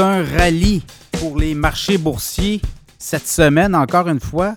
[0.00, 0.82] un rallye
[1.12, 2.62] pour les marchés boursiers
[2.98, 4.56] cette semaine, encore une fois.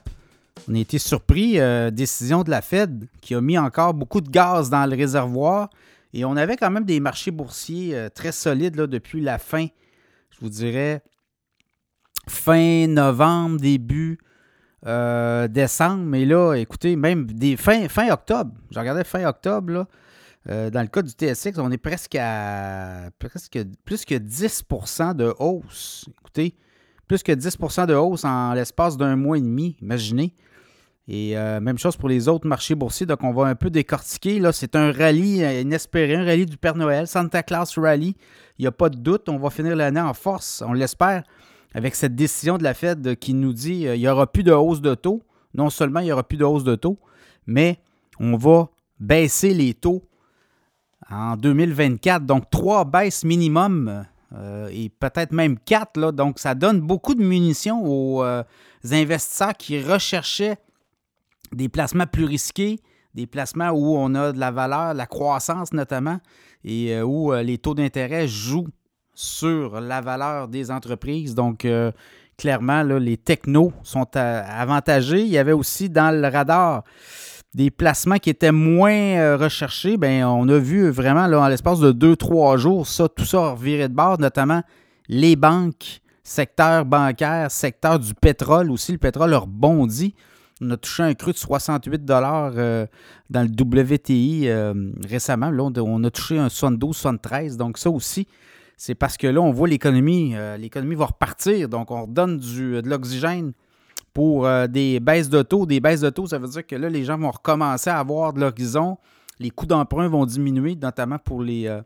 [0.69, 4.29] On a été surpris, euh, décision de la Fed qui a mis encore beaucoup de
[4.29, 5.69] gaz dans le réservoir.
[6.13, 9.67] Et on avait quand même des marchés boursiers euh, très solides depuis la fin,
[10.31, 11.01] je vous dirais,
[12.27, 14.19] fin novembre, début
[14.85, 16.03] euh, décembre.
[16.03, 17.27] Mais là, écoutez, même
[17.57, 19.87] fin octobre, je regardais fin octobre, là,
[20.49, 24.63] euh, dans le cas du TSX, on est presque à presque plus que 10
[25.15, 26.05] de hausse.
[26.19, 26.55] Écoutez,
[27.07, 30.35] plus que 10% de hausse en l'espace d'un mois et demi, imaginez.
[31.07, 34.39] Et euh, même chose pour les autres marchés boursiers, donc on va un peu décortiquer.
[34.39, 38.15] Là, c'est un rallye inespéré, un rallye du Père Noël, Santa Claus Rally.
[38.57, 41.23] Il n'y a pas de doute, on va finir l'année en force, on l'espère,
[41.73, 44.51] avec cette décision de la Fed qui nous dit euh, il n'y aura plus de
[44.51, 45.21] hausse de taux.
[45.53, 46.99] Non seulement il n'y aura plus de hausse de taux,
[47.45, 47.79] mais
[48.19, 48.69] on va
[48.99, 50.03] baisser les taux
[51.09, 52.25] en 2024.
[52.25, 55.99] Donc, trois baisses minimum euh, et peut-être même quatre.
[55.99, 56.11] Là.
[56.11, 58.43] Donc, ça donne beaucoup de munitions aux euh,
[58.91, 60.57] investisseurs qui recherchaient
[61.51, 62.79] des placements plus risqués,
[63.13, 66.19] des placements où on a de la valeur, la croissance notamment,
[66.63, 68.69] et euh, où les taux d'intérêt jouent
[69.13, 71.35] sur la valeur des entreprises.
[71.35, 71.65] Donc,
[72.37, 75.21] clairement, les technos sont avantagés.
[75.21, 76.83] Il y avait aussi dans le radar
[77.55, 81.79] des placements qui étaient moins euh, recherchés, ben on a vu vraiment là, en l'espace
[81.79, 84.61] de 2-3 jours, ça, tout ça reviré de bord, notamment
[85.07, 88.91] les banques, secteur bancaire, secteur du pétrole aussi.
[88.91, 90.15] Le pétrole a rebondi.
[90.61, 92.87] On a touché un cru de 68 euh,
[93.29, 94.73] dans le WTI euh,
[95.07, 95.49] récemment.
[95.49, 97.55] Là, on a touché un 72, 73.
[97.55, 98.27] Donc, ça aussi,
[98.75, 100.35] c'est parce que là, on voit l'économie.
[100.57, 101.69] l'économie va repartir.
[101.69, 103.53] Donc, on redonne du, de l'oxygène
[104.15, 105.65] pour euh, des baisses de taux.
[105.65, 108.31] Des baisses de taux, ça veut dire que là, les gens vont recommencer à avoir
[108.31, 108.97] de l'horizon.
[109.39, 111.81] Les coûts d'emprunt vont diminuer, notamment pour les, euh,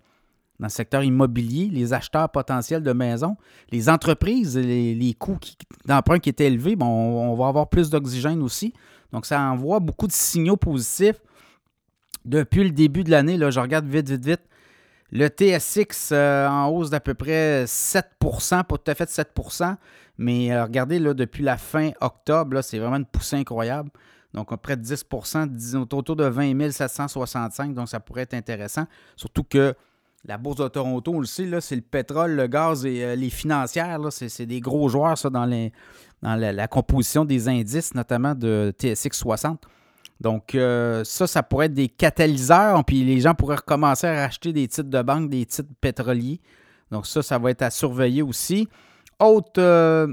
[0.59, 3.35] dans le secteur immobilier, les acheteurs potentiels de maisons.
[3.71, 5.39] Les entreprises, les, coûts
[5.85, 8.73] d'emprunt qui étaient élevés, bon, on, va avoir plus d'oxygène aussi.
[9.11, 11.19] Donc, ça envoie beaucoup de signaux positifs
[12.25, 13.37] depuis le début de l'année.
[13.37, 14.41] Là, je regarde vite, vite, vite.
[15.11, 19.33] Le TSX euh, en hausse d'à peu près 7% pas tout à fait 7
[20.19, 23.89] mais euh, regardez, là, depuis la fin octobre, c'est vraiment une poussée incroyable.
[24.33, 27.73] Donc, près de 10% autour de 20 765.
[27.73, 28.83] Donc, ça pourrait être intéressant.
[29.15, 29.73] Surtout que
[30.25, 33.29] la Bourse de Toronto, on le sait, c'est le pétrole, le gaz et euh, les
[33.29, 33.97] financières.
[34.11, 35.71] C'est des gros joueurs, dans, les,
[36.21, 39.65] dans la, composition des indices, notamment de TSX 60.
[40.19, 42.83] Donc, euh, ça, ça pourrait être des catalyseurs.
[42.83, 46.41] Puis les gens pourraient recommencer à racheter des titres de banque, des titres pétroliers.
[46.91, 48.67] Donc, ça, ça va être à surveiller aussi.
[49.19, 50.07] Autre euh,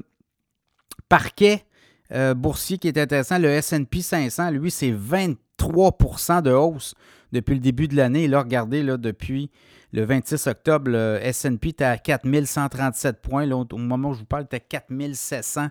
[1.08, 1.64] parquet
[2.12, 6.94] euh, boursier qui est intéressant, le SP 500, lui, c'est 23% de hausse
[7.32, 8.28] depuis le début de l'année.
[8.28, 9.50] Là, regardez, depuis
[9.92, 13.46] le 26 octobre, le SP était à 4137 points.
[13.46, 15.68] Là, au moment où je vous parle, était à 4700,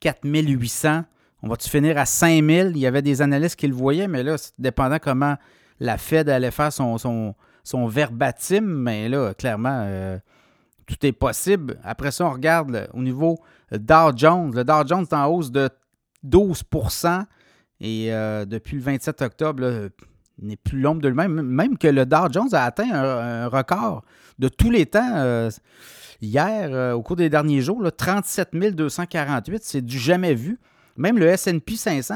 [0.00, 1.04] 4800.
[1.42, 2.72] On va-tu finir à 5000?
[2.74, 5.36] Il y avait des analystes qui le voyaient, mais là, dépendant comment
[5.80, 6.96] la Fed allait faire son,
[7.64, 10.18] son, verbatim, mais là, clairement, euh,
[10.86, 11.78] tout est possible.
[11.84, 13.38] Après ça, on regarde au niveau
[13.70, 14.52] Dow Jones.
[14.54, 15.68] Le Dow Jones est en hausse de
[16.26, 17.24] 12%
[17.80, 19.90] et euh, depuis le 27 octobre,
[20.38, 21.42] il n'est plus l'ombre de lui-même.
[21.42, 24.04] Même que le Dow Jones a atteint un, record
[24.38, 25.16] de tous les temps.
[25.16, 25.50] Euh,
[26.20, 30.60] hier, euh, au cours des derniers jours, 37 248, c'est du jamais vu.
[30.96, 32.14] Même le SP 500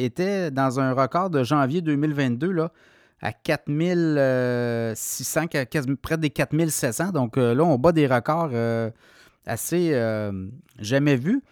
[0.00, 2.72] était dans un record de janvier 2022 là,
[3.20, 5.46] à 4600,
[6.00, 7.10] près des 4700.
[7.12, 8.90] Donc euh, là, on bat des records euh,
[9.46, 11.42] assez euh, jamais vus.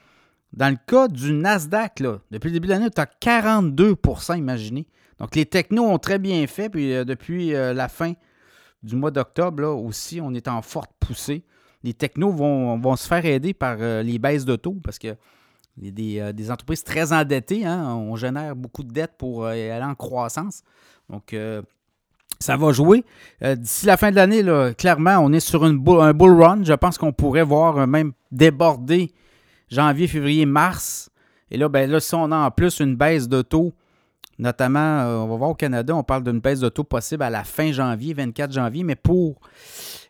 [0.52, 4.86] Dans le cas du Nasdaq, là, depuis le début de l'année, tu as 42% imaginez.
[5.18, 6.68] Donc les technos ont très bien fait.
[6.68, 8.12] Puis depuis la fin
[8.84, 11.42] du mois d'octobre, aussi, on est en forte poussée.
[11.82, 15.16] Les technos vont, vont se faire aider par les baisses de taux parce que
[15.76, 17.64] des, des entreprises très endettées.
[17.66, 20.62] Hein, on génère beaucoup de dettes pour aller en croissance.
[21.10, 21.62] Donc, euh,
[22.40, 23.04] ça va jouer.
[23.42, 24.42] Euh, d'ici la fin de l'année,
[24.76, 26.64] clairement, on est sur un bull run.
[26.64, 29.12] Je pense qu'on pourrait voir euh, même déborder
[29.70, 31.10] janvier, février, mars.
[31.50, 33.72] Et là, ben là, si on a en plus une baisse de taux,
[34.38, 37.44] notamment, on va voir au Canada, on parle d'une baisse de taux possible à la
[37.44, 39.40] fin janvier, 24 janvier, mais pour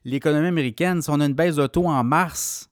[0.04, 2.70] l'économie américaine, si on a une baisse de taux en mars,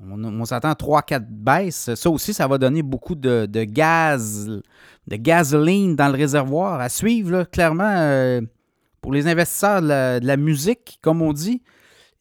[0.00, 1.94] on, s'attend à 3-4 baisses.
[1.94, 4.46] Ça aussi, ça va donner beaucoup de, gaz,
[5.06, 8.40] de gasoline dans le réservoir à suivre, clairement, euh,
[9.00, 11.62] pour les investisseurs de la, musique, comme on dit.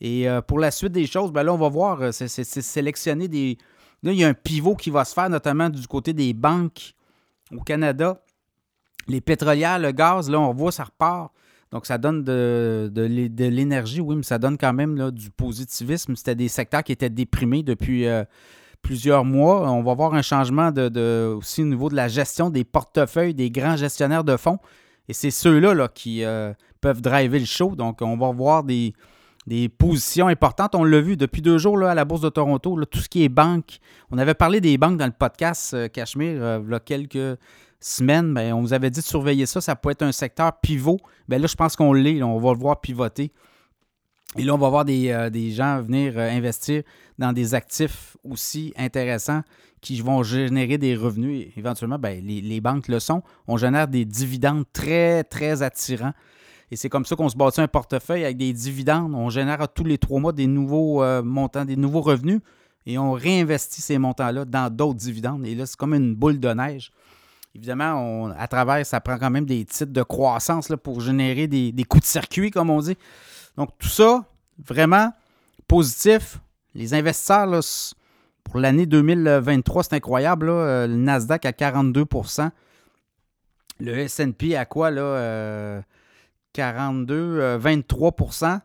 [0.01, 3.27] Et euh, pour la suite des choses, ben là, on va voir, euh, c'est sélectionner
[3.27, 3.57] des.
[4.03, 6.93] Là, il y a un pivot qui va se faire, notamment du côté des banques
[7.51, 8.21] au Canada.
[9.07, 11.31] Les pétrolières, le gaz, là, on voit, ça repart.
[11.71, 12.89] Donc, ça donne de,
[13.37, 16.15] l'énergie, oui, mais ça donne quand même du positivisme.
[16.15, 18.23] C'était des secteurs qui étaient déprimés depuis euh,
[18.81, 19.69] plusieurs mois.
[19.71, 23.49] On va voir un changement de, aussi au niveau de la gestion des portefeuilles des
[23.49, 24.59] grands gestionnaires de fonds.
[25.09, 27.75] Et c'est ceux-là là, qui euh, peuvent driver le show.
[27.75, 28.93] Donc, on va voir des,
[29.77, 30.75] positions importantes.
[30.75, 33.23] On l'a vu depuis deux jours là, à la Bourse de Toronto, tout ce qui
[33.23, 33.79] est banque.
[34.11, 37.37] On avait parlé des banques dans le podcast euh, Cachemire il y a quelques
[37.85, 39.61] semaine, ben, on vous avait dit de surveiller ça.
[39.61, 40.99] Ça peut être un secteur pivot.
[41.27, 42.21] Ben là, je pense qu'on l'est.
[42.23, 43.31] On va le voir pivoter.
[44.37, 46.83] Et là, on va voir des, euh, gens venir euh, investir
[47.17, 49.43] dans des actifs aussi intéressants
[49.81, 51.47] qui vont générer des revenus.
[51.55, 53.21] éventuellement, ben, les, banques le sont.
[53.47, 56.13] On génère des dividendes très, très attirants.
[56.71, 59.13] Et c'est comme ça qu'on se bâtit un portefeuille avec des dividendes.
[59.13, 62.41] On génère tous les trois mois des nouveaux euh, montants, des nouveaux revenus.
[62.87, 65.45] Et on réinvestit ces montants-là dans d'autres dividendes.
[65.45, 66.91] Et là, c'est comme une boule de neige.
[67.55, 72.03] Évidemment, à travers, ça prend quand même des titres de croissance pour générer des, coups
[72.03, 72.97] de circuit, comme on dit.
[73.55, 74.25] Donc, tout ça,
[74.63, 75.13] vraiment
[75.65, 76.39] positif.
[76.73, 77.47] Les investisseurs,
[78.43, 80.49] pour l'année 2023, c'est incroyable.
[80.49, 82.49] Euh, le Nasdaq à 42%
[83.79, 85.81] Le SP à quoi, là?
[86.51, 88.59] 42, 23%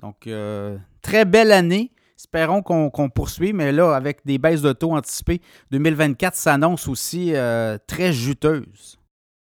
[0.00, 1.90] Donc, euh, très belle année.
[2.18, 7.76] Espérons qu'on poursuit, mais là, avec des baisses de taux anticipées, 2024 s'annonce aussi euh,
[7.86, 8.98] très juteuse.